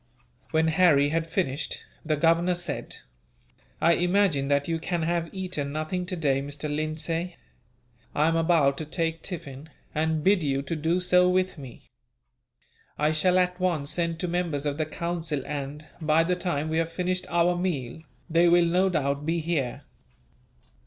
[0.49, 2.95] When Harry had finished, the Governor said:
[3.79, 6.75] "I imagine that you can have eaten nothing today, Mr.
[6.75, 7.35] Lindsay.
[8.15, 11.83] I am about to take tiffin, and bid you do so with me.
[12.97, 16.79] I shall at once send to members of the Council and, by the time we
[16.79, 19.83] have finished our meal, they will no doubt be here."